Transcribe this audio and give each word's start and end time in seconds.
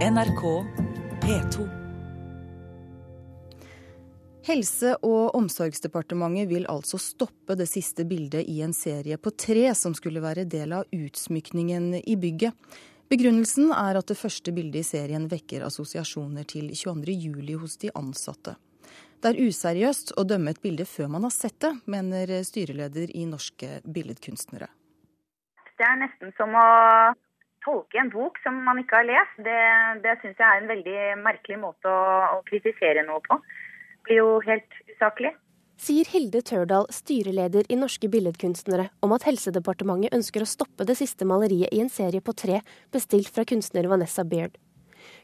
NRK 0.00 0.64
P2. 1.20 1.68
Helse- 4.46 4.94
og 5.04 5.34
omsorgsdepartementet 5.36 6.48
vil 6.48 6.64
altså 6.72 6.96
stoppe 6.96 7.52
det 7.60 7.66
siste 7.68 8.06
bildet 8.08 8.48
i 8.48 8.62
en 8.64 8.72
serie 8.72 9.18
på 9.20 9.34
tre 9.36 9.66
som 9.76 9.92
skulle 9.92 10.24
være 10.24 10.46
del 10.48 10.72
av 10.78 10.88
utsmykningen 10.96 12.00
i 12.00 12.16
bygget. 12.16 12.56
Begrunnelsen 13.12 13.74
er 13.76 14.00
at 14.00 14.08
det 14.08 14.16
første 14.16 14.56
bildet 14.56 14.80
i 14.80 14.88
serien 14.88 15.28
vekker 15.28 15.68
assosiasjoner 15.68 16.48
til 16.48 16.72
22.07 16.72 17.60
hos 17.60 17.76
de 17.84 17.92
ansatte. 17.92 18.56
Det 19.20 19.34
er 19.34 19.46
useriøst 19.52 20.16
å 20.16 20.24
dømme 20.24 20.56
et 20.56 20.64
bilde 20.64 20.88
før 20.88 21.12
man 21.12 21.28
har 21.28 21.36
sett 21.36 21.60
det, 21.60 21.76
mener 21.84 22.38
styreleder 22.40 23.12
i 23.12 23.28
Norske 23.28 23.82
Billedkunstnere. 23.84 24.72
Det 25.76 25.84
er 25.84 26.06
nesten 26.08 26.32
som 26.40 26.56
å 26.56 26.70
tolke 27.64 28.00
en 28.00 28.10
bok 28.12 28.40
som 28.44 28.56
man 28.66 28.80
ikke 28.82 29.00
har 29.00 29.08
lest. 29.08 29.36
Det, 29.46 29.60
det 30.04 30.16
syns 30.22 30.40
jeg 30.40 30.46
er 30.46 30.62
en 30.62 30.70
veldig 30.70 30.98
merkelig 31.24 31.60
måte 31.60 31.90
å, 31.90 32.00
å 32.36 32.42
kritisere 32.48 33.04
noe 33.06 33.22
på 33.26 33.38
Det 33.40 34.08
blir 34.08 34.20
jo 34.22 34.34
helt 34.46 34.80
usaklig. 34.94 35.34
Sier 35.80 36.08
Hilde 36.12 36.42
Tørdal, 36.44 36.84
styreleder 36.92 37.64
i 37.72 37.76
Norske 37.80 38.10
Billedkunstnere, 38.12 38.90
om 39.00 39.14
at 39.16 39.24
Helsedepartementet 39.24 40.12
ønsker 40.12 40.44
å 40.44 40.48
stoppe 40.48 40.84
det 40.84 40.98
siste 40.98 41.24
maleriet 41.24 41.72
i 41.72 41.80
en 41.80 41.88
serie 41.88 42.20
på 42.20 42.34
tre 42.36 42.60
bestilt 42.92 43.32
fra 43.32 43.46
kunstner 43.48 43.88
Vanessa 43.88 44.26
Beard. 44.28 44.58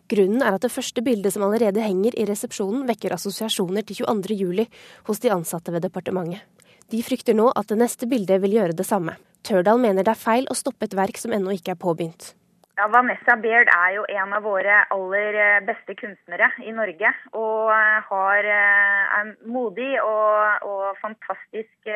Grunnen 0.09 0.41
er 0.41 0.57
at 0.57 0.65
det 0.65 0.73
første 0.73 1.03
bildet 1.05 1.35
som 1.35 1.45
allerede 1.45 1.85
henger 1.85 2.16
i 2.16 2.25
resepsjonen, 2.29 2.87
vekker 2.89 3.13
assosiasjoner 3.19 3.85
til 3.85 4.07
22.07 4.07 4.65
hos 5.11 5.21
de 5.21 5.33
ansatte 5.35 5.75
ved 5.75 5.85
departementet. 5.85 6.41
De 6.89 7.03
frykter 7.03 7.35
nå 7.37 7.51
at 7.51 7.69
det 7.69 7.80
neste 7.80 8.09
bildet 8.09 8.41
vil 8.41 8.57
gjøre 8.57 8.77
det 8.79 8.87
samme. 8.87 9.16
Tørdal 9.47 9.79
mener 9.79 10.03
det 10.03 10.11
er 10.15 10.19
feil 10.19 10.49
å 10.51 10.59
stoppe 10.59 10.89
et 10.89 10.97
verk 10.99 11.21
som 11.21 11.35
ennå 11.37 11.55
ikke 11.55 11.77
er 11.77 11.79
påbegynt. 11.79 12.33
Ja, 12.77 12.91
Vanessa 12.93 13.39
Baird 13.41 13.71
er 13.73 13.93
jo 13.95 14.03
en 14.13 14.35
av 14.37 14.43
våre 14.45 14.83
aller 14.93 15.37
eh, 15.41 15.63
beste 15.65 15.95
kunstnere 15.97 16.51
i 16.61 16.75
Norge. 16.77 17.13
Og 17.33 17.71
eh, 17.73 18.09
har, 18.11 18.49
eh, 18.53 19.15
er 19.16 19.30
modig 19.49 19.95
og, 20.03 20.66
og 20.69 20.99
fantastisk 21.01 21.88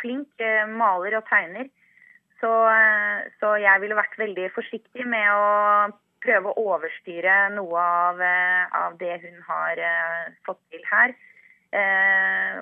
flink 0.00 0.42
maler 0.74 1.20
og 1.20 1.28
tegner. 1.28 1.68
Så, 2.40 2.50
så, 3.40 3.52
jeg 3.62 3.80
ville 3.80 3.96
vært 3.96 4.18
veldig 4.20 4.48
forsiktig 4.52 5.06
med 5.08 5.28
å 5.32 5.92
prøve 6.24 6.50
å 6.50 6.64
overstyre 6.74 7.36
noe 7.54 7.84
av, 7.84 8.20
av 8.80 8.98
det 9.00 9.14
hun 9.22 9.38
har 9.46 9.80
fått 10.44 10.60
til 10.74 10.82
her. 10.90 11.14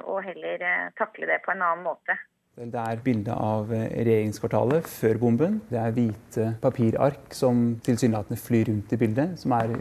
Og 0.07 0.21
heller 0.29 0.63
takle 1.01 1.27
det 1.33 1.41
på 1.43 1.55
en 1.55 1.65
annen 1.65 1.83
måte. 1.89 2.15
Det 2.53 2.77
er 2.77 2.99
bilde 3.01 3.33
av 3.33 3.71
eh, 3.73 3.87
regjeringskvartalet 4.05 4.85
før 4.85 5.17
bomben. 5.23 5.55
Det 5.71 5.79
er 5.81 5.95
hvite 5.97 6.51
papirark 6.61 7.33
som 7.33 7.63
tilsynelatende 7.87 8.37
flyr 8.37 8.69
rundt 8.69 8.93
i 8.93 8.99
bildet, 9.01 9.39
som 9.41 9.55
er 9.57 9.73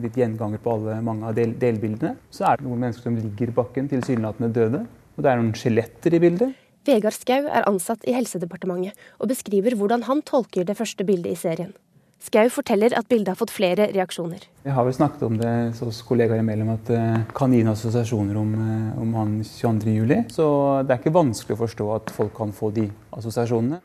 litt 0.00 0.16
gjenganger 0.16 0.62
på 0.64 0.72
alle, 0.72 0.96
mange 1.04 1.28
av 1.28 1.36
del 1.36 1.52
delbildene. 1.60 2.14
Så 2.32 2.46
er 2.48 2.56
det 2.56 2.64
noen 2.64 2.80
mennesker 2.86 3.10
som 3.10 3.20
ligger 3.20 3.52
i 3.52 3.56
bakken, 3.60 3.92
tilsynelatende 3.92 4.54
døde. 4.56 4.82
Og 5.14 5.20
det 5.20 5.30
er 5.30 5.42
noen 5.42 5.52
skjeletter 5.60 6.16
i 6.16 6.22
bildet. 6.24 6.56
Vegard 6.88 7.16
Skau 7.16 7.44
er 7.44 7.68
ansatt 7.68 8.08
i 8.08 8.16
Helsedepartementet 8.16 8.96
og 9.20 9.28
beskriver 9.28 9.76
hvordan 9.76 10.08
han 10.08 10.24
tolker 10.24 10.64
det 10.64 10.80
første 10.80 11.04
bildet 11.04 11.36
i 11.36 11.42
serien. 11.44 11.76
Skau 12.24 12.48
forteller 12.48 12.94
at 12.96 13.08
bildet 13.10 13.34
har 13.34 13.36
fått 13.36 13.52
flere 13.52 13.90
reaksjoner. 13.92 14.46
Jeg 14.64 14.72
har 14.72 14.86
vel 14.86 14.96
snakket 14.96 15.24
om 15.26 15.34
det 15.36 15.54
hos 15.76 15.98
kollegaer 16.08 16.40
imellom 16.40 16.70
at 16.72 16.86
det 16.88 17.00
eh, 17.00 17.24
kan 17.36 17.52
gi 17.52 17.60
noen 17.60 17.74
assosiasjoner 17.74 18.38
om, 18.40 18.54
eh, 18.64 19.00
om 19.02 19.10
han 19.18 19.34
22.07. 19.44 20.30
Så 20.32 20.46
det 20.86 20.94
er 20.94 21.02
ikke 21.02 21.12
vanskelig 21.18 21.56
å 21.56 21.60
forstå 21.66 21.88
at 21.98 22.12
folk 22.16 22.32
kan 22.38 22.54
få 22.56 22.70
de 22.76 22.86
assosiasjonene. 23.18 23.82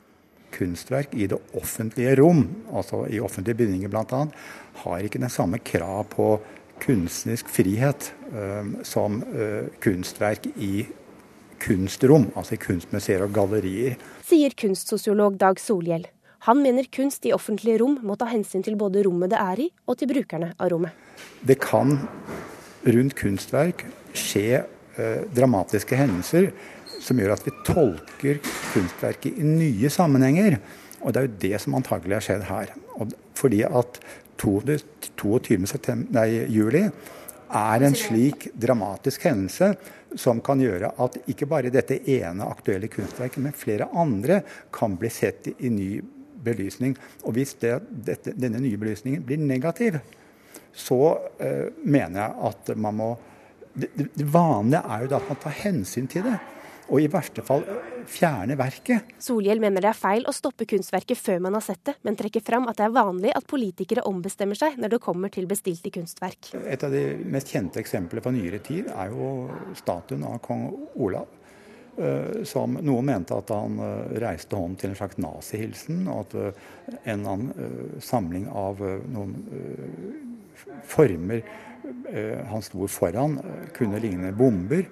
Kunstverk 0.56 1.12
i 1.20 1.28
det 1.30 1.38
offentlige 1.60 2.16
rom, 2.22 2.46
altså 2.72 3.04
i 3.12 3.20
offentlige 3.22 3.60
bygninger 3.60 3.92
bl.a., 3.92 4.22
har 4.86 5.04
ikke 5.06 5.22
den 5.22 5.34
samme 5.34 5.60
krav 5.60 6.08
på 6.16 6.32
kunstnerisk 6.80 7.52
frihet 7.52 8.14
uh, 8.32 8.64
som 8.88 9.20
uh, 9.36 9.68
kunstverk 9.84 10.48
i 10.56 10.88
kunstrom, 11.60 12.30
altså 12.40 12.56
i 12.56 12.62
kunstmuseer 12.64 13.26
og 13.28 13.36
gallerier. 13.36 14.00
Sier 14.26 14.56
kunstsosiolog 14.58 15.38
Dag 15.42 15.60
Solhjell. 15.62 16.08
Han 16.48 16.62
mener 16.64 16.88
kunst 16.88 17.26
i 17.28 17.34
offentlige 17.36 17.82
rom 17.82 17.98
må 18.06 18.16
ta 18.20 18.30
hensyn 18.30 18.64
til 18.64 18.78
både 18.80 19.04
rommet 19.04 19.34
det 19.34 19.40
er 19.44 19.64
i, 19.66 19.70
og 19.88 19.98
til 20.00 20.08
brukerne 20.12 20.54
av 20.56 20.72
rommet. 20.72 20.96
Det 21.44 21.58
kan 21.60 21.98
rundt 22.88 23.16
kunstverk 23.20 23.84
skje 24.16 24.62
eh, 24.62 25.24
dramatiske 25.36 25.98
hendelser 26.00 26.52
som 27.04 27.20
gjør 27.20 27.36
at 27.36 27.46
vi 27.48 27.56
tolker 27.68 28.40
kunstverket 28.72 29.40
i 29.40 29.48
nye 29.48 29.92
sammenhenger. 29.92 30.60
Og 31.04 31.14
det 31.14 31.22
er 31.22 31.28
jo 31.28 31.38
det 31.44 31.62
som 31.64 31.76
antagelig 31.80 32.20
har 32.20 32.26
skjedd 32.28 32.48
her. 32.50 32.74
Og 33.00 33.16
fordi 33.40 33.64
at 33.68 34.00
22. 34.40 35.60
Nei, 36.16 36.28
juli 36.52 36.86
er 37.50 37.84
en 37.84 37.98
slik 37.98 38.50
dramatisk 38.54 39.26
hendelse 39.28 39.74
som 40.20 40.40
kan 40.46 40.62
gjøre 40.62 40.94
at 41.04 41.18
ikke 41.30 41.48
bare 41.50 41.72
dette 41.74 42.00
ene 42.10 42.48
aktuelle 42.48 42.90
kunstverket, 42.92 43.42
men 43.44 43.58
flere 43.58 43.90
andre 43.92 44.42
kan 44.74 44.96
bli 45.00 45.12
sett 45.14 45.52
i 45.58 45.72
ny 45.74 45.90
belysning. 46.44 46.96
Og 47.24 47.36
hvis 47.38 47.56
det, 47.62 47.76
dette, 47.90 48.36
denne 48.38 48.62
nye 48.64 48.80
belysningen 48.80 49.26
blir 49.26 49.42
negativ, 49.42 50.00
så 50.76 51.02
eh, 51.42 51.68
mener 51.84 52.22
jeg 52.22 52.38
at 52.52 52.72
man 52.78 53.00
må 53.00 53.10
det, 53.74 53.90
det, 53.96 54.26
vanlige 54.28 54.82
er 54.82 55.04
jo 55.04 55.12
da 55.12 55.20
at 55.20 55.30
man 55.30 55.44
tar 55.44 55.60
hensyn 55.64 56.08
til 56.10 56.26
det. 56.26 56.38
Og 56.90 57.04
i 57.04 57.10
verste 57.12 57.44
fall 57.46 57.62
fjerne 58.10 58.56
verket. 58.58 59.12
Solhjell 59.22 59.62
mener 59.62 59.84
det 59.86 59.92
er 59.92 59.98
feil 59.98 60.26
å 60.26 60.34
stoppe 60.34 60.66
kunstverket 60.70 61.20
før 61.22 61.44
man 61.46 61.54
har 61.54 61.62
sett 61.62 61.84
det, 61.86 61.94
men 62.02 62.18
trekker 62.18 62.42
fram 62.42 62.66
at 62.72 62.80
det 62.80 62.88
er 62.88 62.96
vanlig 62.96 63.34
at 63.38 63.46
politikere 63.50 64.08
ombestemmer 64.10 64.58
seg 64.58 64.80
når 64.82 64.96
det 64.96 65.02
kommer 65.04 65.30
til 65.34 65.46
bestilte 65.50 65.94
kunstverk. 65.94 66.50
Et 66.66 66.86
av 66.86 66.94
de 66.94 67.04
mest 67.30 67.54
kjente 67.54 67.82
eksemplene 67.82 68.26
fra 68.26 68.34
nyere 68.34 68.62
tid 68.66 68.90
er 68.90 69.14
jo 69.14 69.30
statuen 69.78 70.26
av 70.26 70.42
kong 70.46 70.66
Olav. 70.98 71.30
Eh, 71.98 72.44
som 72.48 72.78
noen 72.80 73.08
mente 73.10 73.36
at 73.36 73.50
han 73.52 73.80
eh, 73.84 74.20
reiste 74.24 74.56
hånden 74.56 74.78
til 74.80 74.94
en 74.94 75.00
slags 75.00 75.18
nazihilsen, 75.20 76.06
og 76.08 76.22
at 76.22 76.36
eh, 76.40 77.00
en 77.12 77.26
annen 77.28 78.00
samling 78.04 78.46
av 78.56 78.80
noen 79.12 79.36
former 80.88 81.44
han 82.50 82.64
sto 82.64 82.88
foran, 82.92 83.38
kunne 83.76 84.00
ligne 84.02 84.32
bomber. 84.36 84.88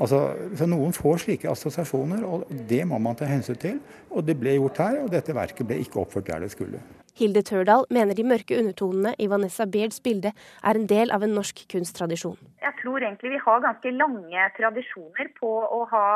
Altså, 0.00 0.20
så 0.56 0.68
Noen 0.70 0.94
får 0.94 1.24
slike 1.24 1.50
assosiasjoner, 1.50 2.22
og 2.24 2.50
det 2.68 2.82
må 2.88 3.00
man 3.02 3.18
ta 3.18 3.26
hensyn 3.28 3.58
til. 3.60 3.80
Og 4.10 4.24
det 4.24 4.36
ble 4.40 4.54
gjort 4.56 4.80
her, 4.80 5.00
og 5.02 5.10
dette 5.12 5.34
verket 5.36 5.68
ble 5.68 5.80
ikke 5.82 6.00
oppført 6.02 6.30
der 6.30 6.46
det 6.46 6.52
skulle. 6.54 6.80
Hilde 7.20 7.42
Tørdal 7.44 7.84
mener 7.92 8.16
de 8.16 8.24
mørke 8.24 8.56
undertonene 8.56 9.14
i 9.20 9.28
Vanessa 9.28 9.66
Beards 9.68 10.00
bilde 10.00 10.32
er 10.64 10.78
en 10.78 10.86
del 10.88 11.12
av 11.12 11.24
en 11.26 11.34
norsk 11.36 11.66
kunsttradisjon. 11.68 12.38
Jeg 12.64 12.76
tror 12.80 13.04
egentlig 13.04 13.34
vi 13.34 13.42
har 13.44 13.66
ganske 13.66 13.92
lange 13.92 14.46
tradisjoner 14.56 15.28
på 15.36 15.50
å 15.68 15.82
ha 15.92 16.06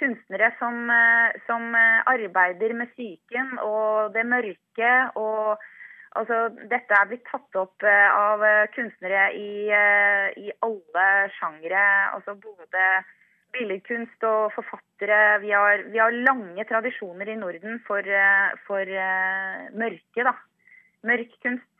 kunstnere 0.00 0.50
som, 0.58 0.90
eh, 0.90 1.40
som 1.46 1.74
eh, 1.74 2.02
arbeider 2.14 2.74
med 2.74 2.92
psyken 2.92 3.58
og 3.62 4.12
det 4.14 4.26
mørke. 4.26 4.92
og 5.14 5.56
altså, 6.18 6.48
Dette 6.70 6.98
er 6.98 7.08
blitt 7.08 7.26
tatt 7.30 7.60
opp 7.64 7.82
eh, 7.82 8.08
av 8.10 8.44
kunstnere 8.76 9.30
i, 9.38 9.50
i 10.44 10.52
alle 10.68 11.06
sjangre. 11.38 11.84
Altså 12.14 12.36
både 12.36 12.88
billedkunst 13.54 14.26
og 14.28 14.54
forfattere. 14.56 15.20
Vi 15.44 15.52
har, 15.54 15.86
vi 15.92 16.00
har, 16.02 16.16
lange 16.26 16.64
tradisjoner 16.68 17.30
i 17.32 17.38
Norden 17.38 17.78
for, 17.86 18.06
for 18.66 18.90
mørke. 19.78 20.26
da. 20.26 20.34
Mørk 21.06 21.38
kunst. 21.44 21.70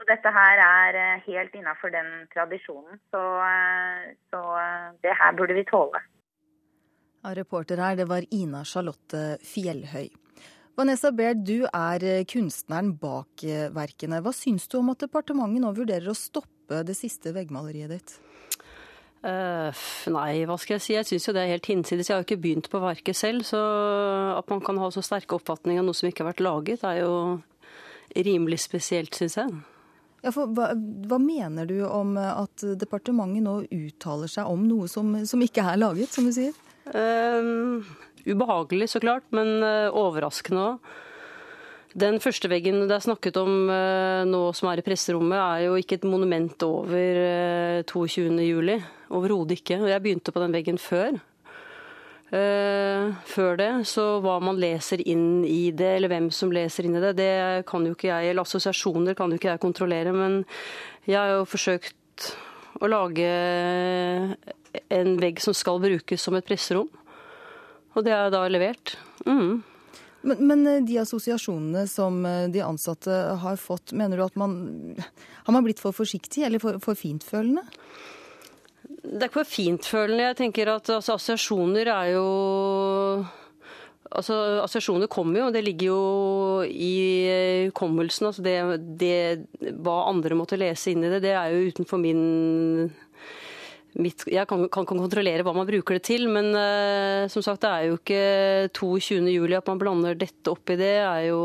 Og 0.00 0.08
dette 0.10 0.30
her 0.34 0.60
er 0.64 0.98
helt 1.22 1.54
innafor 1.54 1.92
den 1.94 2.10
tradisjonen. 2.34 2.98
Så, 3.14 3.22
så 4.34 4.42
det 5.06 5.14
her 5.20 5.38
burde 5.38 5.54
vi 5.54 5.66
tåle. 5.68 6.02
Ja, 7.24 7.32
reporter 7.38 7.80
her, 7.80 7.94
det 7.96 8.04
var 8.10 8.26
Ina 8.34 8.64
Charlotte 8.68 9.38
Fjellhøy. 9.40 10.10
Vanessa 10.76 11.12
Baird, 11.14 11.44
du 11.46 11.68
er 11.70 12.02
eh, 12.02 12.24
kunstneren 12.26 12.90
bak 12.98 13.44
eh, 13.46 13.68
verkene. 13.70 14.18
Hva 14.24 14.32
syns 14.34 14.66
du 14.66 14.80
om 14.80 14.90
at 14.90 15.04
departementet 15.04 15.62
nå 15.62 15.70
vurderer 15.76 16.10
å 16.10 16.16
stoppe 16.18 16.82
det 16.82 16.96
siste 16.98 17.30
veggmaleriet 17.36 17.92
ditt? 17.94 18.16
Uh, 19.24 19.84
nei, 20.12 20.44
hva 20.44 20.58
skal 20.60 20.76
jeg 20.76 20.84
si. 20.84 20.94
Jeg 20.98 21.08
syns 21.08 21.28
jo 21.28 21.32
det 21.32 21.44
er 21.44 21.54
helt 21.54 21.68
hinsides. 21.70 22.10
Jeg 22.10 22.14
har 22.14 22.20
jo 22.20 22.26
ikke 22.28 22.42
begynt 22.44 22.68
på 22.68 22.80
verket 22.82 23.16
selv, 23.16 23.46
så 23.48 23.60
at 24.36 24.50
man 24.52 24.60
kan 24.64 24.80
ha 24.82 24.90
så 24.92 25.04
sterke 25.04 25.38
oppfatninger 25.38 25.80
av 25.80 25.88
noe 25.88 25.96
som 25.96 26.10
ikke 26.10 26.24
har 26.24 26.34
vært 26.34 26.44
laget, 26.44 26.84
er 26.84 27.00
jo 27.00 27.14
rimelig 28.14 28.60
spesielt, 28.66 29.16
syns 29.16 29.38
jeg. 29.40 29.54
Ja, 30.24 30.32
for 30.32 30.52
hva, 30.56 30.70
hva, 31.08 31.18
mener 31.20 31.68
du 31.68 31.78
om 31.84 32.14
at 32.20 32.62
departementet 32.80 33.44
nå 33.44 33.58
uttaler 33.64 34.30
seg 34.30 34.48
om 34.48 34.62
noe 34.68 34.88
som, 34.88 35.10
som 35.28 35.42
ikke 35.44 35.64
er 35.72 35.80
laget, 35.80 36.12
som 36.12 36.28
du 36.28 36.32
sier? 36.32 36.56
Uh, 36.88 37.80
ubehagelig, 38.28 38.90
så 38.92 39.00
klart, 39.04 39.26
men 39.36 39.56
uh, 39.64 39.88
overraskende 39.92 40.68
òg. 40.68 40.94
Den 41.94 42.16
første 42.18 42.48
veggen 42.50 42.80
det 42.88 42.94
er 42.96 43.04
snakket 43.04 43.36
om 43.38 43.68
uh, 43.70 44.24
nå 44.26 44.48
som 44.58 44.66
er 44.70 44.80
i 44.80 44.84
presserommet, 44.86 45.38
er 45.38 45.68
jo 45.68 45.76
ikke 45.78 46.00
et 46.00 46.06
monument 46.08 46.64
over 46.66 47.84
22. 47.86 48.32
juli. 48.42 48.80
Overhodet 49.14 49.60
ikke. 49.60 49.78
Og 49.78 49.92
jeg 49.92 50.02
begynte 50.02 50.34
på 50.34 50.42
den 50.42 50.56
veggen 50.56 50.80
før. 50.82 51.20
Uh, 52.34 53.14
før 53.30 53.60
det, 53.60 53.68
så 53.86 54.18
hva 54.24 54.40
man 54.42 54.58
leser 54.58 55.04
inn 55.06 55.44
i 55.46 55.68
det, 55.70 55.92
eller 56.00 56.10
hvem 56.10 56.26
som 56.34 56.50
leser 56.50 56.88
inn 56.88 56.98
i 56.98 57.02
det, 57.04 57.12
det 57.20 57.34
kan 57.68 57.86
jo 57.86 57.94
ikke 57.94 58.10
jeg, 58.10 58.32
eller 58.32 58.42
assosiasjoner 58.42 59.14
kan 59.14 59.30
jo 59.30 59.38
ikke 59.38 59.52
jeg 59.52 59.62
kontrollere. 59.62 60.14
Men 60.16 60.40
jeg 61.06 61.20
har 61.20 61.36
jo 61.36 61.44
forsøkt 61.46 62.32
å 62.82 62.90
lage 62.90 63.28
en 64.98 65.14
vegg 65.22 65.38
som 65.42 65.54
skal 65.54 65.78
brukes 65.84 66.26
som 66.26 66.34
et 66.34 66.48
presserom. 66.48 66.90
Og 67.94 68.02
det 68.02 68.16
er 68.16 68.34
da 68.34 68.42
levert. 68.50 68.96
Mm. 69.28 69.62
Men, 70.24 70.40
men, 70.48 70.66
eh, 70.66 70.82
de 70.86 70.98
assosiasjonene 71.02 71.84
som 71.90 72.24
eh, 72.26 72.48
de 72.52 72.64
ansatte 72.64 73.12
har 73.42 73.60
fått, 73.60 73.92
mener 73.92 74.18
du 74.18 74.24
at 74.24 74.36
man 74.40 74.56
Har 75.44 75.52
man 75.52 75.64
blitt 75.66 75.82
for 75.82 75.92
forsiktig 75.92 76.46
eller 76.46 76.62
for, 76.62 76.80
for 76.80 76.96
fintfølende? 76.96 77.64
Det 79.04 79.20
er 79.20 79.28
ikke 79.28 79.42
for 79.42 79.52
fintfølende. 79.52 80.28
Jeg 80.30 80.38
tenker 80.40 80.70
at 80.72 80.88
altså, 80.88 81.18
assosiasjoner 81.18 81.90
er 81.92 82.14
jo 82.16 82.28
Altså, 84.14 84.34
Assosiasjoner 84.62 85.08
kommer 85.10 85.40
jo, 85.40 85.46
det 85.50 85.64
ligger 85.64 85.88
jo 85.88 86.02
i 86.68 86.94
eh, 87.26 87.62
hukommelsen. 87.66 88.28
Altså 88.28 88.44
det, 88.44 88.58
det, 89.00 89.72
hva 89.82 90.04
andre 90.10 90.36
måtte 90.38 90.58
lese 90.60 90.92
inn 90.92 91.02
i 91.02 91.10
det, 91.10 91.22
det 91.24 91.32
er 91.34 91.50
jo 91.50 91.72
utenfor 91.72 91.98
min 91.98 92.20
mitt, 93.94 94.24
jeg 94.30 94.48
kan, 94.50 94.66
kan, 94.72 94.86
kontrollere 94.88 95.44
hva 95.46 95.54
man 95.56 95.68
bruker 95.68 95.98
det 95.98 96.04
til, 96.08 96.26
men 96.32 96.50
uh, 96.56 97.26
som 97.32 97.44
sagt, 97.44 97.62
det 97.64 97.70
er 97.70 97.90
jo 97.90 97.98
ikke 98.00 98.22
22.07 98.74 99.58
at 99.58 99.70
man 99.70 99.82
blander 99.82 100.18
dette 100.18 100.50
opp 100.50 100.74
i 100.74 100.80
det, 100.80 100.96
er 101.02 101.28
jo 101.30 101.44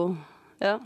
Ja. 0.59 0.79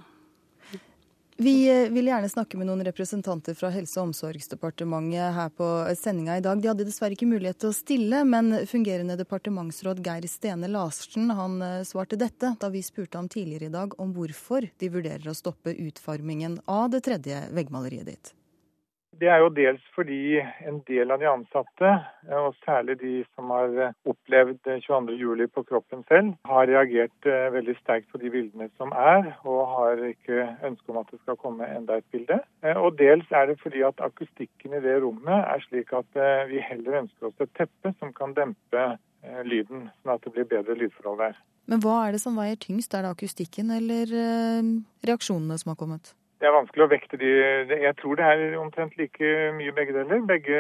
Vi 1.44 1.66
eh, 1.66 1.90
vil 1.90 2.06
gjerne 2.06 2.30
snakke 2.30 2.60
med 2.60 2.68
noen 2.70 2.84
representanter 2.86 3.56
fra 3.58 3.72
Helse- 3.74 3.98
og 3.98 4.12
omsorgsdepartementet 4.12 5.34
her 5.34 5.50
på 5.58 5.66
sendinga 5.98 6.38
i 6.38 6.44
dag. 6.46 6.62
De 6.62 6.70
hadde 6.70 6.86
dessverre 6.86 7.18
ikke 7.18 7.30
mulighet 7.30 7.58
til 7.64 7.72
å 7.72 7.76
stille, 7.76 8.22
men 8.28 8.54
fungerende 8.70 9.18
departementsråd 9.18 10.04
Geir 10.06 10.28
Stene 10.30 10.70
Larsen 10.70 11.34
han 11.34 11.58
eh, 11.66 11.82
svarte 11.90 12.20
dette 12.22 12.54
da 12.62 12.70
vi 12.74 12.84
spurte 12.86 13.18
ham 13.18 13.32
tidligere 13.32 13.72
i 13.72 13.74
dag 13.74 13.98
om 14.00 14.14
hvorfor 14.14 14.70
de 14.78 14.94
vurderer 14.94 15.26
å 15.32 15.38
stoppe 15.38 15.74
utformingen 15.74 16.62
av 16.70 16.94
det 16.94 17.02
tredje 17.10 17.42
veggmaleriet 17.56 18.14
ditt. 18.14 18.34
Det 19.24 19.30
er 19.32 19.40
jo 19.40 19.52
dels 19.56 19.84
fordi 19.96 20.36
en 20.68 20.82
del 20.84 21.14
av 21.14 21.22
de 21.22 21.28
ansatte, 21.32 21.90
og 22.36 22.58
særlig 22.66 22.98
de 23.00 23.12
som 23.30 23.54
har 23.56 23.94
opplevd 24.12 24.68
22.07 24.84 25.46
på 25.56 25.62
kroppen 25.70 26.02
selv, 26.10 26.34
har 26.50 26.68
reagert 26.68 27.28
eh, 27.32 27.46
veldig 27.54 27.76
sterkt 27.78 28.10
på 28.12 28.20
de 28.20 28.32
bildene 28.34 28.68
som 28.76 28.92
er, 28.92 29.30
og 29.48 29.62
har 29.70 30.02
ikke 30.10 30.42
ønske 30.68 30.92
om 30.92 31.00
at 31.00 31.14
det 31.14 31.22
skal 31.22 31.40
komme 31.40 31.70
enda 31.72 32.02
et 32.02 32.10
bilde. 32.12 32.42
Eh, 32.66 32.76
og 32.76 32.98
dels 33.00 33.32
er 33.32 33.48
det 33.48 33.56
fordi 33.62 33.86
at 33.88 34.04
akustikken 34.04 34.76
i 34.76 34.82
det 34.84 34.98
rommet 35.06 35.40
er 35.40 35.64
slik 35.70 35.94
at 35.96 36.20
eh, 36.20 36.44
vi 36.50 36.60
heller 36.60 37.06
ønsker 37.06 37.30
oss 37.30 37.46
et 37.46 37.54
teppe 37.62 37.94
som 38.02 38.12
kan 38.18 38.36
dempe 38.36 38.84
lyden, 39.48 39.86
sånn 40.02 40.18
at 40.18 40.26
det 40.26 40.34
blir 40.36 40.50
bedre 40.52 40.76
lydforhold 40.76 41.24
der. 41.24 41.40
Men 41.72 41.80
hva 41.80 42.02
er 42.04 42.18
det 42.18 42.20
som 42.26 42.36
veier 42.36 42.60
tyngst? 42.60 42.92
Er 42.92 43.08
det 43.08 43.14
akustikken 43.16 43.72
eller 43.72 44.12
reaksjonene 45.08 45.56
som 45.62 45.72
har 45.72 45.80
kommet? 45.80 46.12
Det 46.44 46.50
er 46.50 46.58
vanskelig 46.58 46.84
å 46.84 46.92
vekte 46.92 47.18
de 47.22 47.28
Jeg 47.72 47.96
tror 48.02 48.18
det 48.20 48.26
er 48.28 48.42
omtrent 48.60 48.98
like 49.00 49.28
mye 49.56 49.72
begge 49.72 49.94
deler. 49.96 50.26
Begge 50.28 50.58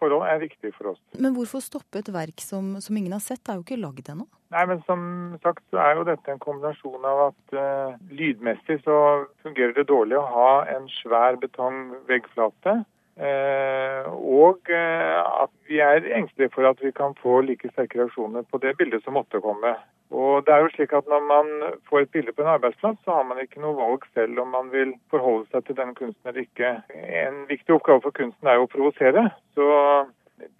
forhold 0.00 0.24
er 0.26 0.40
viktige 0.42 0.74
for 0.74 0.90
oss. 0.90 0.98
Men 1.14 1.36
hvorfor 1.36 1.62
stoppe 1.62 2.00
et 2.00 2.10
verk 2.10 2.42
som, 2.42 2.72
som 2.82 2.98
ingen 2.98 3.14
har 3.14 3.22
sett? 3.22 3.38
Det 3.46 3.52
er 3.52 3.60
jo 3.60 3.62
ikke 3.62 3.78
lagd 3.78 4.10
ennå? 4.10 4.26
Nei, 4.50 4.64
men 4.66 4.80
som 4.88 5.04
sagt 5.44 5.62
så 5.70 5.78
er 5.84 5.94
jo 5.94 6.08
dette 6.08 6.34
en 6.34 6.42
kombinasjon 6.42 7.06
av 7.06 7.22
at 7.28 7.54
uh, 7.54 7.94
lydmessig 8.10 8.80
så 8.82 8.96
fungerer 9.44 9.76
det 9.76 9.86
dårlig 9.92 10.18
å 10.18 10.26
ha 10.32 10.50
en 10.74 10.90
svær 10.96 11.38
betongveggflate. 11.44 12.80
Uh, 13.20 14.10
og 14.10 14.66
uh, 14.74 15.44
at 15.44 15.54
vi 15.70 15.78
er 15.86 16.10
engstelige 16.18 16.56
for 16.56 16.66
at 16.66 16.82
vi 16.82 16.90
kan 16.96 17.14
få 17.22 17.38
like 17.46 17.70
sterke 17.70 18.02
reaksjoner 18.02 18.50
på 18.50 18.58
det 18.66 18.74
bildet 18.82 19.06
som 19.06 19.14
måtte 19.14 19.38
komme. 19.46 19.76
Og 20.10 20.46
det 20.46 20.54
er 20.54 20.64
jo 20.64 20.70
slik 20.74 20.92
at 20.92 21.06
Når 21.06 21.20
man 21.26 21.50
får 21.88 22.00
et 22.00 22.10
bilde 22.10 22.32
på 22.32 22.42
en 22.42 22.54
arbeidsplass, 22.54 22.98
så 23.04 23.18
har 23.18 23.26
man 23.28 23.38
ikke 23.42 23.62
noe 23.62 23.78
valg 23.78 24.06
selv 24.14 24.40
om 24.42 24.48
man 24.56 24.72
vil 24.72 24.94
forholde 25.10 25.46
seg 25.50 25.66
til 25.66 25.78
denne 25.78 25.94
kunsten 25.94 26.30
eller 26.30 26.46
ikke. 26.46 26.72
En 27.24 27.44
viktig 27.50 27.76
oppgave 27.76 28.02
for 28.06 28.16
kunsten 28.16 28.50
er 28.50 28.58
jo 28.58 28.66
å 28.66 28.72
provosere. 28.72 29.28
Så 29.54 29.68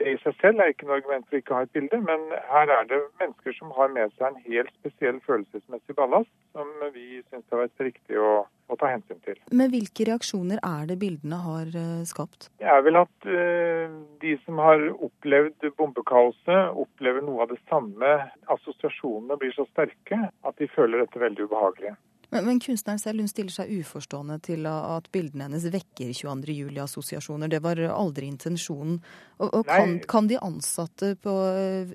det 0.01 0.13
i 0.13 0.19
seg 0.23 0.37
selv 0.41 0.63
er 0.63 0.73
ikke 0.73 0.87
noe 0.89 0.99
argument 0.99 1.27
for 1.29 1.39
ikke 1.39 1.55
å 1.55 1.59
ha 1.61 1.67
et 1.67 1.75
bilde, 1.77 2.01
men 2.05 2.25
her 2.51 2.73
er 2.75 2.89
det 2.91 3.01
mennesker 3.21 3.57
som 3.57 3.73
har 3.77 3.93
med 3.95 4.13
seg 4.17 4.27
en 4.29 4.41
helt 4.47 4.73
spesiell 4.81 5.21
følelsesmessig 5.27 5.97
ballast, 5.99 6.33
som 6.57 6.69
vi 6.95 7.21
syns 7.21 7.45
det 7.45 7.55
har 7.55 7.63
vært 7.63 7.85
riktig 7.87 8.21
å, 8.21 8.33
å, 8.45 8.79
ta 8.81 8.91
hensyn 8.93 9.21
til. 9.27 9.39
Men 9.53 9.73
hvilke 9.73 10.07
reaksjoner 10.09 10.61
er 10.67 10.91
det 10.91 10.99
bildene 11.03 11.41
har 11.45 11.73
uh, 11.77 12.03
skapt? 12.09 12.51
Det 12.61 12.69
er 12.69 12.85
vel 12.87 13.01
at 13.03 13.29
uh, 13.29 13.97
de 14.25 14.37
som 14.45 14.61
har 14.63 14.85
opplevd 14.93 15.71
bombekaoset, 15.79 16.77
opplever 16.85 17.25
noe 17.25 17.47
av 17.47 17.55
det 17.55 17.61
samme. 17.71 18.15
Assosiasjonene 18.53 19.41
blir 19.41 19.55
så 19.57 19.69
sterke 19.73 20.27
at 20.29 20.61
de 20.61 20.71
føler 20.75 21.05
dette 21.05 21.23
veldig 21.23 21.49
ubehagelig. 21.49 21.97
Men, 22.31 22.47
men, 22.47 22.61
kunstneren 22.63 23.01
selv 23.03 23.23
hun 23.23 23.31
stiller 23.31 23.55
seg 23.55 23.73
uforstående 23.81 24.39
til 24.47 24.67
at 24.71 25.09
bildene 25.15 25.49
hennes 25.49 25.67
vekker 25.75 26.13
22.07-assosiasjoner. 26.15 27.51
Det 27.51 27.63
var 27.65 27.81
aldri 27.91 28.29
intensjonen. 28.31 29.01
Og, 29.41 29.49
og 29.49 29.65
kan, 29.67 29.97
kan, 30.11 30.31
de 30.31 30.39
ansatte 30.39 31.17
på, 31.23 31.35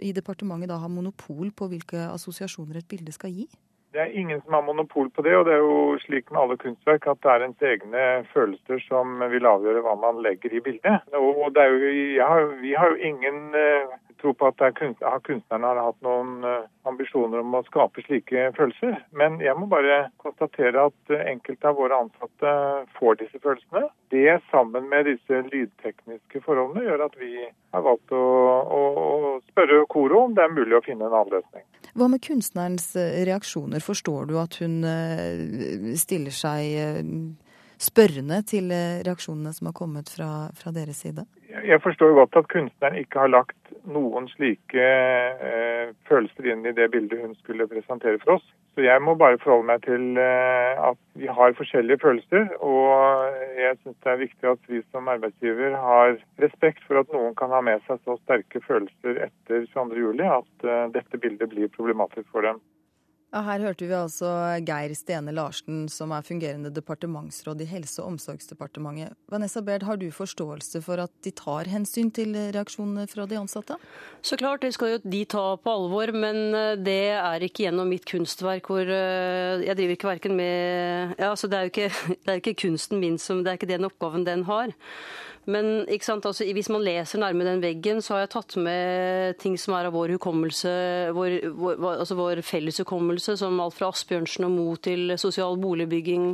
i 0.04 0.12
departementet 0.16 0.74
da 0.74 0.82
ha 0.82 0.92
monopol 0.92 1.54
på 1.56 1.70
hvilke 1.72 2.10
assosiasjoner 2.12 2.82
et 2.82 2.90
bilde 2.92 3.16
skal 3.16 3.32
gi? 3.32 3.48
Det 3.96 4.02
er 4.04 4.18
ingen 4.20 4.42
som 4.44 4.58
har 4.58 4.64
monopol 4.68 5.08
på 5.16 5.24
det, 5.24 5.38
og 5.40 5.46
det 5.48 5.54
er 5.56 5.62
jo 5.64 5.76
slik 6.04 6.28
med 6.28 6.42
alle 6.42 6.58
kunstverk 6.60 7.06
at 7.08 7.22
det 7.24 7.30
er 7.32 7.44
ens 7.46 7.62
egne 7.64 8.02
følelser 8.34 8.82
som 8.90 9.22
vil 9.32 9.48
avgjøre 9.48 9.86
hva 9.86 9.94
man 10.02 10.20
legger 10.26 10.52
i 10.52 10.60
bildet. 10.66 11.06
Og 11.16 11.46
det 11.56 11.64
jo, 11.72 11.94
har, 12.20 12.50
vi 12.60 12.74
har 12.76 12.92
jo 12.92 12.98
ingen 13.12 13.56
uh, 13.56 13.96
tro 14.26 14.34
på 14.34 14.50
at 14.50 14.80
kunstnerne 14.80 15.68
har 15.70 15.82
hatt 15.82 16.02
noen 16.06 16.46
uh, 16.46 16.66
ambisjoner 16.90 17.44
om 17.44 17.58
å 17.58 17.64
skape 17.68 18.02
slike 18.06 18.50
følelser. 18.58 18.98
Men 19.18 19.38
jeg 19.44 19.54
må 19.60 19.68
bare 19.70 20.08
konstatere 20.22 20.88
at 20.90 21.14
uh, 21.14 21.22
enkelte 21.30 21.70
av 21.70 21.78
våre 21.78 22.00
ansatte 22.06 22.56
får 22.98 23.22
disse 23.22 23.42
følelsene. 23.44 23.86
Det 24.14 24.40
sammen 24.50 24.90
med 24.90 25.10
disse 25.12 25.44
lydtekniske 25.52 26.42
forholdene 26.46 26.88
gjør 26.88 27.06
at 27.08 27.18
vi 27.22 27.32
har 27.46 27.86
valgt 27.86 28.14
å, 28.16 28.26
å, 28.80 28.82
å 29.06 29.32
spørre 29.52 29.86
Koro 29.92 30.26
om 30.26 30.36
det 30.36 30.46
er 30.46 30.54
mulig 30.56 30.78
å 30.78 30.84
finne 30.86 31.06
en 31.06 31.14
annen 31.14 31.38
løsning. 31.38 31.66
Hva 31.96 32.10
med 32.12 32.24
kunstnerens 32.26 32.92
uh, 32.98 33.06
reaksjoner? 33.30 33.84
Forstår 33.86 34.30
du 34.32 34.38
at 34.42 34.58
hun 34.64 34.82
stiller 36.00 36.34
seg 36.34 37.36
spørrende 37.82 38.40
til 38.48 38.72
reaksjonene 38.72 39.52
som 39.54 39.70
har 39.70 39.76
kommet 39.76 40.10
fra, 40.10 40.30
fra 40.58 40.72
deres 40.76 41.04
side? 41.04 41.26
Jeg 41.64 41.82
forstår 41.82 42.14
godt 42.14 42.36
at 42.36 42.48
kunstneren 42.52 42.98
ikke 43.00 43.20
har 43.22 43.32
lagt 43.32 43.74
noen 43.88 44.28
slike 44.34 44.82
eh, 44.82 45.94
følelser 46.10 46.50
inn 46.52 46.66
i 46.68 46.74
det 46.76 46.90
bildet 46.92 47.22
hun 47.22 47.36
skulle 47.40 47.68
presentere 47.70 48.20
for 48.24 48.36
oss. 48.36 48.48
Så 48.76 48.84
jeg 48.84 49.00
må 49.02 49.14
bare 49.16 49.40
forholde 49.40 49.70
meg 49.70 49.86
til 49.86 50.20
eh, 50.20 50.82
at 50.90 51.00
vi 51.16 51.30
har 51.32 51.56
forskjellige 51.56 52.02
følelser. 52.02 52.50
Og 52.60 53.38
jeg 53.56 53.78
syns 53.80 53.98
det 54.04 54.12
er 54.12 54.24
viktig 54.26 54.52
at 54.52 54.72
vi 54.72 54.82
som 54.92 55.08
arbeidsgiver 55.14 55.78
har 55.80 56.18
respekt 56.44 56.84
for 56.88 57.00
at 57.00 57.16
noen 57.16 57.38
kan 57.40 57.54
ha 57.56 57.62
med 57.64 57.84
seg 57.88 58.02
så 58.04 58.18
sterke 58.26 58.60
følelser 58.68 59.24
etter 59.30 59.68
22.07 59.72 60.26
at 60.28 60.68
eh, 60.68 60.88
dette 60.98 61.22
bildet 61.24 61.54
blir 61.54 61.72
problematisk 61.78 62.28
for 62.34 62.44
dem. 62.48 62.60
Her 63.36 63.60
hørte 63.66 63.84
vi 63.84 63.96
altså 63.98 64.30
Geir 64.64 64.94
Stene 64.96 65.34
Larsen, 65.36 65.90
som 65.92 66.14
er 66.16 66.24
fungerende 66.24 66.72
departementsråd 66.72 67.64
i 67.66 67.68
Helse- 67.68 68.00
og 68.00 68.14
omsorgsdepartementet. 68.14 69.18
Vanessa 69.32 69.60
Baird, 69.66 69.84
har 69.84 70.00
du 70.00 70.08
forståelse 70.14 70.80
for 70.86 71.04
at 71.04 71.12
de 71.26 71.34
tar 71.36 71.68
hensyn 71.68 72.14
til 72.16 72.32
reaksjonene 72.56 73.04
fra 73.12 73.26
de 73.28 73.40
ansatte? 73.42 73.76
Så 74.24 74.40
klart, 74.40 74.64
det 74.64 74.72
skal 74.78 74.96
jo 74.96 75.02
de 75.04 75.26
ta 75.28 75.44
på 75.60 75.74
alvor, 75.74 76.14
men 76.16 76.56
eh, 76.56 76.78
det 76.80 77.02
er 77.18 77.44
ikke 77.44 77.66
gjennom 77.68 77.92
mitt 77.92 78.08
kunstverk 78.08 78.72
hvor 78.72 78.88
eh, 78.88 79.66
Jeg 79.66 79.76
driver 79.76 79.98
ikke 79.98 80.12
verken 80.14 80.40
med 80.40 81.20
Ja, 81.20 81.34
altså 81.34 81.52
det 81.52 81.60
er 81.60 81.68
jo 81.68 81.74
ikke, 81.74 81.92
det 82.24 82.32
er 82.32 82.42
ikke 82.42 82.60
kunsten 82.66 83.04
min 83.04 83.20
som 83.20 83.44
Det 83.44 83.52
er 83.52 83.60
ikke 83.60 83.74
den 83.74 83.90
oppgaven 83.90 84.26
den 84.28 84.48
har. 84.48 84.72
Men 85.46 85.86
altså, 85.86 86.46
hvis 86.58 86.72
man 86.74 86.84
leser 86.86 87.22
nærme 87.22 87.46
den 87.46 87.62
veggen, 87.62 88.02
så 88.02 88.16
har 88.16 88.24
jeg 88.24 88.34
tatt 88.34 88.56
med 88.58 89.38
ting 89.42 89.60
som 89.62 89.76
er 89.78 89.90
av 89.90 89.94
vår 89.94 90.16
hukommelse, 90.16 90.72
vår, 91.14 91.38
vår, 91.54 91.84
altså 92.00 92.18
vår 92.18 92.42
felles 92.46 92.82
hukommelse, 92.82 93.38
som 93.38 93.62
alt 93.62 93.78
fra 93.78 93.92
Asbjørnsen 93.94 94.48
og 94.48 94.56
Mo 94.56 94.68
til 94.82 95.14
sosial 95.22 95.60
boligbygging. 95.62 96.34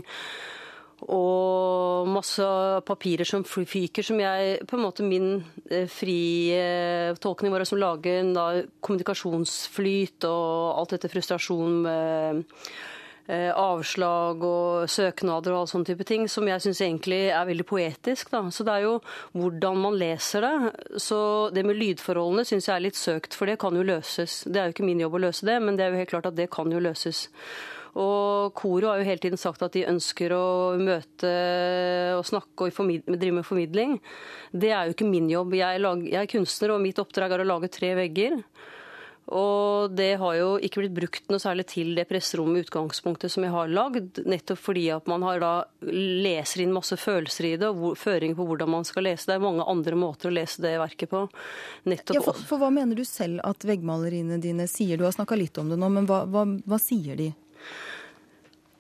Og 1.12 2.08
masse 2.14 2.46
papirer 2.86 3.26
som 3.26 3.44
fyker, 3.44 4.06
som 4.06 4.20
jeg 4.22 4.62
på 4.70 4.78
en 4.78 4.84
måte 4.86 5.06
Min 5.06 5.42
eh, 5.66 5.88
frie 5.90 6.60
eh, 6.62 7.18
tolkning 7.18 7.52
var 7.52 7.66
å 7.66 7.80
lage 7.80 8.14
en 8.20 8.36
da, 8.38 8.46
kommunikasjonsflyt 8.86 10.30
og 10.30 10.78
alt 10.78 10.94
dette 10.94 11.10
frustrasjon 11.10 11.80
med 11.88 12.44
avslag 13.32 14.44
og 14.44 14.90
søknader 14.92 15.54
og 15.54 15.62
all 15.62 15.70
sånne 15.72 15.88
type 15.92 16.06
ting, 16.08 16.28
som 16.32 16.48
jeg 16.50 16.64
syns 16.66 16.82
egentlig 16.84 17.22
er 17.32 17.48
veldig 17.48 17.66
poetisk. 17.70 18.32
Da. 18.34 18.44
Så 18.52 18.66
det 18.68 18.76
er 18.76 18.88
jo 18.88 18.96
hvordan 19.38 19.82
man 19.82 20.00
leser 20.00 20.48
det. 20.48 20.56
Så 21.02 21.20
det 21.56 21.66
med 21.68 21.80
lydforholdene 21.80 22.48
syns 22.48 22.68
jeg 22.70 22.76
er 22.76 22.88
litt 22.88 23.00
søkt, 23.00 23.38
for 23.38 23.50
det 23.50 23.60
kan 23.62 23.78
jo 23.78 23.86
løses. 23.88 24.42
Det 24.48 24.60
er 24.60 24.70
jo 24.70 24.76
ikke 24.76 24.88
min 24.88 25.04
jobb 25.06 25.20
å 25.20 25.26
løse 25.28 25.48
det, 25.48 25.60
men 25.64 25.78
det 25.78 25.86
er 25.86 25.94
jo 25.94 26.02
helt 26.04 26.16
klart 26.16 26.32
at 26.32 26.40
det 26.40 26.50
kan 26.54 26.72
jo 26.72 26.84
løses. 26.84 27.28
Og 28.00 28.54
Koro 28.56 28.88
har 28.88 29.02
jo 29.02 29.08
hele 29.08 29.20
tiden 29.20 29.40
sagt 29.40 29.64
at 29.66 29.74
de 29.76 29.88
ønsker 29.90 30.32
å 30.32 30.80
møte 30.80 31.32
og 32.16 32.24
snakke 32.28 32.70
og 32.70 33.18
drive 33.20 33.36
med 33.36 33.48
formidling. 33.48 33.98
Det 34.52 34.72
er 34.72 34.88
jo 34.88 34.96
ikke 34.96 35.10
min 35.10 35.28
jobb. 35.32 35.58
Jeg 35.60 35.80
er, 35.80 36.06
jeg 36.08 36.22
er 36.22 36.32
kunstner, 36.32 36.76
og 36.76 36.84
mitt 36.84 37.02
oppdrag 37.04 37.36
er 37.36 37.44
å 37.44 37.50
lage 37.52 37.72
tre 37.74 37.92
vegger. 38.00 38.40
Og 39.32 39.94
det 39.94 40.16
har 40.20 40.36
jo 40.36 40.48
ikke 40.60 40.82
blitt 40.82 40.96
brukt 40.96 41.30
noe 41.32 41.40
særlig 41.40 41.68
til 41.70 41.94
det 41.96 42.08
presserommet 42.10 42.58
i 42.58 42.66
utgangspunktet 42.66 43.32
som 43.32 43.46
jeg 43.46 43.54
har 43.54 43.70
lagd, 43.72 44.20
nettopp 44.28 44.60
fordi 44.60 44.88
at 44.92 45.08
man 45.08 45.24
har 45.24 45.40
da 45.44 45.52
leser 45.86 46.66
inn 46.66 46.74
masse 46.76 46.98
følelser 47.00 47.52
i 47.52 47.54
det, 47.62 47.70
og 47.70 47.96
føringer 48.00 48.36
på 48.40 48.48
hvordan 48.50 48.74
man 48.74 48.88
skal 48.88 49.06
lese. 49.08 49.30
Det 49.30 49.38
er 49.38 49.46
mange 49.46 49.68
andre 49.70 50.00
måter 50.00 50.32
å 50.32 50.36
lese 50.36 50.66
det 50.66 50.74
verket 50.82 51.14
på. 51.14 51.24
Nettopp. 51.88 52.18
Ja, 52.18 52.26
for, 52.26 52.44
for, 52.50 52.64
hva 52.64 52.72
mener 52.74 52.98
du 52.98 53.06
selv 53.08 53.44
at 53.48 53.64
veggmaleriene 53.68 54.42
dine 54.42 54.68
sier? 54.72 55.00
Du 55.00 55.08
har 55.08 55.16
snakka 55.16 55.40
litt 55.40 55.62
om 55.62 55.72
det 55.72 55.80
nå, 55.80 55.92
men 55.94 56.10
hva, 56.10 56.24
hva, 56.28 56.48
hva 56.66 56.82
sier 56.82 57.20
de? 57.20 57.32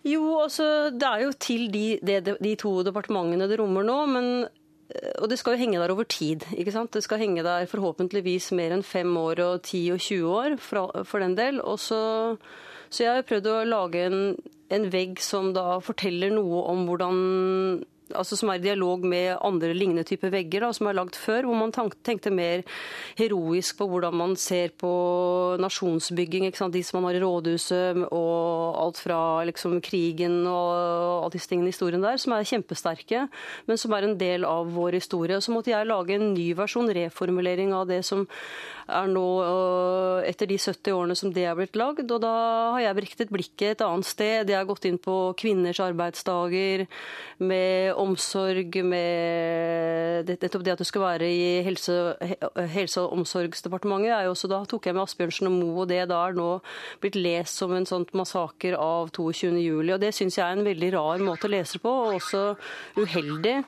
Jo, 0.01 0.24
altså 0.41 0.65
det 0.89 1.05
er 1.05 1.27
jo 1.27 1.33
til 1.38 1.67
de, 1.71 1.86
de, 2.01 2.17
de 2.33 2.55
to 2.60 2.79
departementene 2.88 3.45
det 3.48 3.60
rommer 3.62 3.86
nå, 3.86 4.00
men 4.10 4.31
og 5.21 5.29
det 5.29 5.38
skal 5.39 5.55
jo 5.55 5.62
henge 5.62 5.79
der 5.79 5.93
over 5.93 6.03
tid. 6.03 6.45
ikke 6.57 6.71
sant? 6.71 6.93
Det 6.93 7.03
skal 7.03 7.21
henge 7.21 7.43
der 7.43 7.69
forhåpentligvis 7.69 8.51
mer 8.57 8.75
enn 8.75 8.83
fem 8.83 9.12
år 9.17 9.41
og 9.45 9.62
ti 9.67 9.86
og 9.93 10.00
20 10.00 10.33
år 10.36 10.57
for, 10.60 11.03
for 11.07 11.24
den 11.24 11.38
del. 11.38 11.62
Så, 11.77 12.01
så, 12.89 13.03
jeg 13.03 13.13
har 13.13 13.27
prøvd 13.27 13.50
å 13.51 13.57
lage 13.67 14.05
en, 14.10 14.36
en 14.71 14.89
vegg 14.91 15.21
som 15.24 15.53
da 15.55 15.79
forteller 15.83 16.33
noe 16.33 16.65
om 16.71 16.86
hvordan 16.89 17.21
altså 18.17 18.37
som 18.39 18.51
er 18.51 18.59
i 18.59 18.63
dialog 18.65 19.03
med 19.07 19.37
andre 19.41 19.73
lignende 19.75 20.05
typer 20.07 20.31
vegger 20.33 20.65
da, 20.65 20.71
som 20.75 20.89
er 20.89 20.97
lagd 20.97 21.17
før, 21.19 21.47
hvor 21.47 21.57
man 21.59 21.73
tenkte 21.73 22.33
mer 22.33 22.63
heroisk 23.19 23.79
på 23.79 23.87
hvordan 23.91 24.15
man 24.17 24.35
ser 24.39 24.73
på 24.79 24.91
nasjonsbygging. 25.61 26.49
De 26.51 26.83
som 26.83 26.99
man 26.99 27.09
har 27.09 27.19
i 27.19 27.23
rådhuset, 27.23 28.01
og 28.11 28.81
alt 28.81 29.01
fra 29.01 29.21
liksom, 29.47 29.79
krigen 29.85 30.41
og 30.49 31.23
alle 31.25 31.33
disse 31.35 31.51
tingene 31.51 31.69
i 31.69 31.75
historien 31.75 32.03
der, 32.03 32.19
som 32.21 32.35
er 32.35 32.47
kjempesterke, 32.47 33.25
men 33.67 33.79
som 33.79 33.95
er 33.95 34.07
en 34.07 34.17
del 34.19 34.45
av 34.47 34.69
vår 34.75 34.99
historie. 34.99 35.39
Så 35.41 35.53
måtte 35.53 35.73
jeg 35.73 35.89
lage 35.89 36.17
en 36.17 36.31
ny 36.35 36.51
versjon, 36.57 36.91
reformulering 36.91 37.73
av 37.75 37.87
det 37.89 38.03
som 38.07 38.27
er 38.91 39.07
nå 39.07 39.25
etter 40.27 40.49
de 40.49 40.57
70 40.59 40.95
årene 40.95 41.15
som 41.17 41.31
det 41.33 41.45
er 41.47 41.57
blitt 41.57 41.77
lagd. 41.79 42.09
Og 42.11 42.21
da 42.23 42.33
har 42.75 42.83
jeg 42.85 43.05
riktet 43.05 43.33
blikket 43.33 43.75
et 43.75 43.85
annet 43.85 44.07
sted. 44.07 44.49
Jeg 44.49 44.57
har 44.57 44.67
gått 44.69 44.87
inn 44.89 44.99
på 45.01 45.17
kvinners 45.39 45.81
arbeidsdager, 45.83 46.87
med 47.41 47.97
omsorg, 48.01 48.77
med 48.88 50.31
nettopp 50.31 50.65
det 50.65 50.74
at 50.75 50.81
du 50.81 50.88
skal 50.88 51.05
være 51.05 51.29
i 51.29 51.62
helse, 51.65 51.96
helse- 52.74 53.03
og 53.03 53.13
omsorgsdepartementet. 53.20 54.12
er 54.15 54.25
jo 54.27 54.34
også 54.36 54.50
Da 54.51 54.63
tok 54.65 54.86
jeg 54.86 54.98
med 54.98 55.03
Asbjørnsen 55.03 55.48
og 55.48 55.55
Moe, 55.55 55.81
og 55.84 55.89
det 55.89 56.01
da 56.10 56.24
er 56.27 56.38
nå 56.38 56.50
blitt 57.01 57.15
lest 57.15 57.62
som 57.62 57.74
en 57.75 57.88
sånn 57.88 58.08
massaker 58.13 58.77
av 58.79 59.12
22.07. 59.15 59.93
Og 59.93 60.01
det 60.01 60.13
syns 60.15 60.38
jeg 60.38 60.46
er 60.46 60.58
en 60.58 60.67
veldig 60.67 60.91
rar 60.98 61.24
måte 61.24 61.48
å 61.48 61.53
lese 61.53 61.79
på, 61.81 61.89
og 61.89 62.20
også 62.20 62.43
uheldig. 63.00 63.62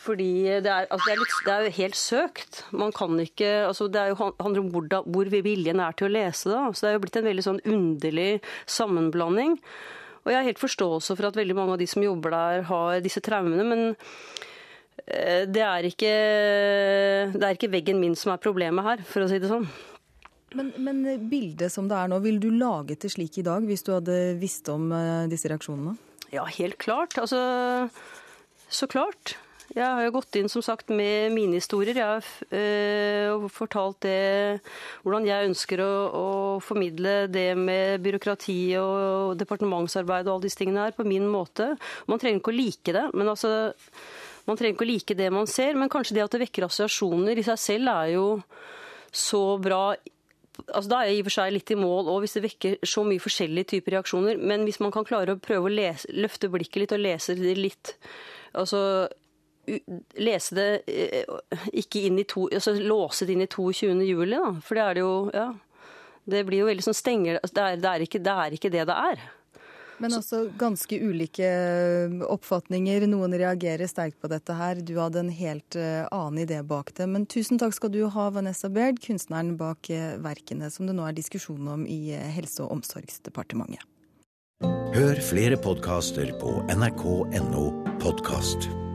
Fordi 0.00 0.32
det 0.64 0.70
er, 0.70 0.86
altså 0.88 1.10
det, 1.10 1.12
er 1.12 1.20
litt, 1.20 1.38
det 1.44 1.54
er, 1.54 1.74
helt 1.76 1.98
søkt. 1.98 2.62
Man 2.72 2.92
kan 2.96 3.18
ikke, 3.20 3.66
altså 3.68 3.88
det 3.92 4.06
jo, 4.14 4.30
handler 4.40 4.62
om 4.62 4.70
hvor, 4.72 4.86
da, 4.88 5.02
hvor 5.04 5.28
viljen 5.28 5.82
er 5.84 5.96
til 5.96 6.08
å 6.08 6.14
lese 6.14 6.48
det. 6.48 6.60
Så 6.72 6.86
det 6.86 6.90
er 6.90 6.96
jo 6.96 7.02
blitt 7.04 7.18
en 7.20 7.28
veldig 7.28 7.44
sånn 7.44 7.64
underlig 7.68 8.30
sammenblanding. 8.64 9.58
Og 10.24 10.32
jeg 10.32 10.38
har 10.38 10.48
helt 10.48 10.60
forståelse 10.60 11.16
for 11.16 11.30
at 11.30 11.38
veldig 11.38 11.56
mange 11.56 11.76
av 11.76 11.80
de 11.80 11.88
som 11.88 12.04
jobber 12.04 12.34
der, 12.34 12.64
har 12.68 13.04
disse 13.04 13.22
traumene. 13.24 13.64
Men 13.64 13.84
eh, 15.06 15.46
det 15.48 15.64
er 15.64 15.88
ikke, 15.88 16.14
det 17.36 17.44
er 17.44 17.56
ikke 17.56 17.72
veggen 17.72 18.00
min 18.02 18.16
som 18.18 18.34
er 18.34 18.42
problemet 18.42 18.86
her, 18.86 19.04
for 19.08 19.24
å 19.24 19.30
si 19.30 19.40
det 19.40 19.50
sånn. 19.52 19.68
Men, 20.58 20.72
men 20.82 21.04
bildet 21.30 21.70
som 21.70 21.86
det 21.88 21.96
er 21.96 22.10
nå, 22.10 22.18
ville 22.24 22.42
du 22.42 22.50
laget 22.50 23.04
det 23.04 23.12
slik 23.14 23.38
i 23.38 23.46
dag 23.46 23.62
hvis 23.68 23.84
du 23.86 23.92
hadde 23.94 24.16
visst 24.40 24.66
om 24.72 24.90
eh, 24.94 25.28
disse 25.30 25.50
reaksjonene? 25.50 25.94
Ja, 26.34 26.44
helt 26.46 26.78
klart. 26.82 27.16
Altså, 27.18 27.38
så 28.70 28.86
klart. 28.90 29.36
Jeg 29.70 29.86
har 29.86 30.02
jo 30.02 30.14
gått 30.16 30.34
inn 30.34 30.48
som 30.50 30.64
sagt 30.66 30.88
med 30.90 31.30
mine 31.30 31.60
historier. 31.60 31.94
Jeg 31.94 32.02
har 32.02 32.26
øh, 32.58 33.44
fortalt 33.54 34.00
det, 34.02 34.62
hvordan 35.04 35.28
jeg 35.28 35.50
ønsker 35.52 35.82
å, 35.84 35.92
å, 36.10 36.24
formidle 36.64 37.28
det 37.30 37.52
med 37.54 38.02
byråkrati 38.02 38.58
og 38.80 39.38
departementsarbeid 39.38 40.26
og 40.26 40.34
alle 40.34 40.48
disse 40.48 40.58
tingene 40.58 40.88
her 40.88 40.96
på 40.96 41.06
min 41.06 41.28
måte. 41.30 41.70
Man 42.10 42.18
trenger 42.18 42.42
ikke 42.42 42.50
å 42.50 42.56
like 42.56 42.96
det, 42.96 43.04
men 43.14 43.30
altså 43.30 43.52
man 44.48 44.58
trenger 44.58 44.74
ikke 44.74 44.88
å 44.88 44.90
like 44.90 45.18
det 45.20 45.30
man 45.30 45.46
ser, 45.50 45.78
men 45.78 45.92
kanskje 45.92 46.18
det 46.18 46.26
at 46.26 46.34
det 46.34 46.42
vekker 46.48 46.66
assosiasjoner 46.66 47.38
i 47.38 47.46
seg 47.46 47.62
selv 47.62 47.94
er 47.94 48.14
jo 48.16 48.26
så 49.14 49.44
bra 49.62 49.84
altså 50.60 50.90
Da 50.90 50.98
er 51.00 51.08
jeg 51.08 51.16
i 51.16 51.20
og 51.22 51.26
for 51.26 51.34
seg 51.38 51.52
litt 51.54 51.70
i 51.72 51.76
mål 51.78 52.10
og 52.12 52.18
hvis 52.20 52.34
det 52.36 52.42
vekker 52.44 52.74
så 52.84 53.00
mye 53.06 53.22
forskjellige 53.22 53.70
typer 53.70 53.94
reaksjoner. 53.96 54.36
Men 54.36 54.66
hvis 54.66 54.76
man 54.82 54.92
kan 54.92 55.06
klare 55.08 55.32
å 55.32 55.40
prøve 55.40 55.70
å 55.70 55.72
lese, 55.72 56.10
løfte 56.12 56.50
blikket 56.52 56.82
litt 56.82 56.92
og 56.92 57.00
lese 57.00 57.38
det 57.38 57.54
litt 57.56 57.94
altså 58.58 59.08
lese 60.20 60.56
det 60.56 60.68
eh, 60.90 61.58
ikke 61.82 62.06
inn 62.08 62.20
i 62.20 62.26
to, 62.28 62.46
altså 62.50 62.74
låse 62.76 63.26
det 63.26 63.36
inn 63.36 63.44
i 63.44 63.50
22. 63.50 63.92
juli, 64.06 64.36
da. 64.36 64.54
For 64.64 64.78
det 64.78 64.86
er 64.86 64.98
det 64.98 65.04
jo 65.06 65.18
Ja. 65.34 65.50
Det 66.30 66.44
blir 66.46 66.60
jo 66.60 66.66
veldig 66.68 66.84
sånn 66.84 66.94
stenger 66.94 67.38
altså, 67.40 67.54
det 67.56 67.62
er, 67.64 67.78
det, 67.80 67.90
er 67.90 68.02
ikke, 68.04 68.18
det 68.22 68.32
er 68.42 68.54
ikke 68.54 68.70
det 68.70 68.82
det 68.86 68.96
er. 69.10 69.22
Men 70.00 70.14
altså 70.16 70.42
ganske 70.60 70.96
ulike 71.00 71.48
eh, 71.48 72.20
oppfatninger. 72.28 73.04
Noen 73.10 73.34
reagerer 73.40 73.88
sterkt 73.90 74.20
på 74.20 74.30
dette 74.30 74.54
her. 74.56 74.80
Du 74.84 74.94
hadde 75.00 75.24
en 75.24 75.32
helt 75.32 75.76
eh, 75.80 76.04
annen 76.12 76.44
idé 76.44 76.60
bak 76.62 76.92
det. 76.96 77.08
Men 77.10 77.26
tusen 77.28 77.60
takk 77.60 77.74
skal 77.76 77.92
du 77.92 78.04
ha, 78.12 78.28
Vanessa 78.36 78.70
Baird, 78.72 79.00
kunstneren 79.04 79.56
bak 79.60 79.90
verkene 80.24 80.70
som 80.72 80.88
det 80.88 80.96
nå 80.96 81.08
er 81.08 81.16
diskusjon 81.16 81.72
om 81.72 81.88
i 81.88 82.14
Helse- 82.36 82.62
og 82.64 82.78
omsorgsdepartementet. 82.78 83.88
Hør 84.94 85.20
flere 85.20 85.56
podkaster 85.56 86.32
på 86.40 86.60
nrk.no 86.68 87.64
podkast. 88.00 88.89